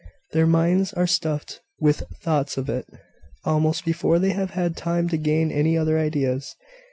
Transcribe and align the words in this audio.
Their 0.31 0.47
minds 0.47 0.93
are 0.93 1.05
stuffed 1.05 1.61
with 1.79 2.01
thoughts 2.23 2.57
of 2.57 2.67
it 2.69 2.87
almost 3.45 3.85
before 3.85 4.17
they 4.17 4.31
have 4.31 4.49
had 4.49 4.75
time 4.75 5.07
to 5.09 5.15
gain 5.17 5.51
any 5.51 5.77
other 5.77 5.99
ideas." 5.99 6.55